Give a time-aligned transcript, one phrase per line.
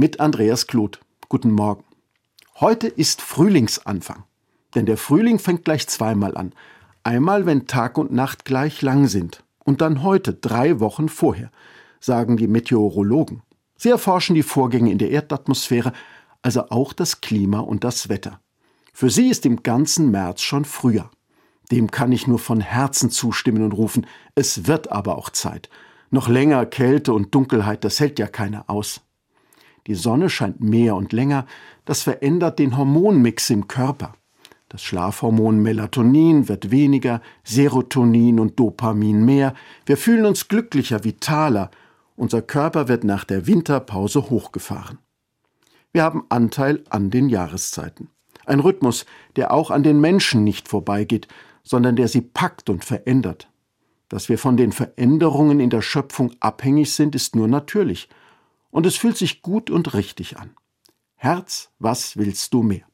[0.00, 0.98] mit Andreas Kloth.
[1.28, 1.84] Guten Morgen.
[2.58, 4.24] Heute ist Frühlingsanfang.
[4.74, 6.54] Denn der Frühling fängt gleich zweimal an.
[7.02, 9.44] Einmal, wenn Tag und Nacht gleich lang sind.
[9.62, 11.50] Und dann heute, drei Wochen vorher,
[12.00, 13.42] sagen die Meteorologen.
[13.76, 15.92] Sie erforschen die Vorgänge in der Erdatmosphäre,
[16.40, 18.40] also auch das Klima und das Wetter.
[18.94, 21.10] Für sie ist im ganzen März schon Frühjahr.
[21.70, 25.68] Dem kann ich nur von Herzen zustimmen und rufen, es wird aber auch Zeit.
[26.08, 29.02] Noch länger Kälte und Dunkelheit, das hält ja keiner aus.
[29.90, 31.46] Die Sonne scheint mehr und länger,
[31.84, 34.14] das verändert den Hormonmix im Körper.
[34.68, 39.52] Das Schlafhormon Melatonin wird weniger, Serotonin und Dopamin mehr,
[39.86, 41.72] wir fühlen uns glücklicher, vitaler,
[42.14, 44.98] unser Körper wird nach der Winterpause hochgefahren.
[45.90, 48.10] Wir haben Anteil an den Jahreszeiten.
[48.46, 51.26] Ein Rhythmus, der auch an den Menschen nicht vorbeigeht,
[51.64, 53.50] sondern der sie packt und verändert.
[54.08, 58.08] Dass wir von den Veränderungen in der Schöpfung abhängig sind, ist nur natürlich.
[58.70, 60.50] Und es fühlt sich gut und richtig an.
[61.16, 62.86] Herz, was willst du mehr?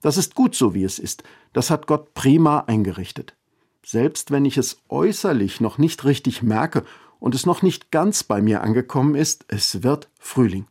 [0.00, 1.22] Das ist gut so, wie es ist.
[1.52, 3.36] Das hat Gott prima eingerichtet.
[3.84, 6.84] Selbst wenn ich es äußerlich noch nicht richtig merke
[7.20, 10.66] und es noch nicht ganz bei mir angekommen ist, es wird Frühling.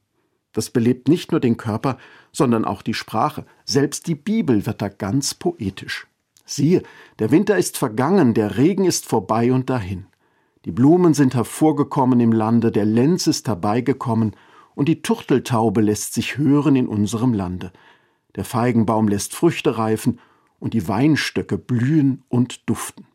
[0.52, 1.98] Das belebt nicht nur den Körper,
[2.32, 3.46] sondern auch die Sprache.
[3.66, 6.08] Selbst die Bibel wird da ganz poetisch.
[6.46, 6.84] Siehe,
[7.20, 10.08] der Winter ist vergangen, der Regen ist vorbei und dahin.
[10.66, 14.36] Die Blumen sind hervorgekommen im Lande, der Lenz ist herbeigekommen,
[14.76, 17.72] und die Turteltaube lässt sich hören in unserem Lande.
[18.36, 20.20] Der Feigenbaum lässt Früchte reifen,
[20.60, 23.06] und die Weinstöcke blühen und duften.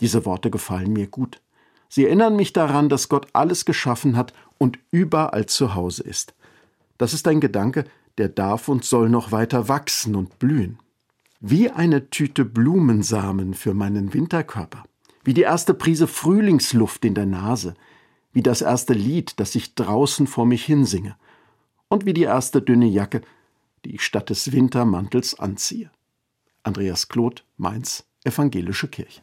[0.00, 1.40] Diese Worte gefallen mir gut.
[1.88, 6.34] Sie erinnern mich daran, dass Gott alles geschaffen hat und überall zu Hause ist.
[6.98, 7.84] Das ist ein Gedanke,
[8.18, 10.78] der darf und soll noch weiter wachsen und blühen
[11.46, 14.84] wie eine Tüte Blumensamen für meinen Winterkörper,
[15.24, 17.74] wie die erste Prise Frühlingsluft in der Nase,
[18.34, 21.16] wie das erste Lied, das ich draußen vor mich hinsinge,
[21.88, 23.22] und wie die erste dünne Jacke,
[23.84, 25.90] die ich statt des Wintermantels anziehe.
[26.62, 29.22] Andreas Kloth, Mainz, Evangelische Kirche.